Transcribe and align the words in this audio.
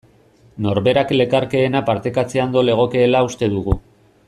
Norberak 0.65 1.11
lekarkeena 1.17 1.83
partekatzea 1.91 2.47
ondo 2.47 2.65
legokeela 2.71 3.23
uste 3.31 3.53
dugu. 3.57 3.79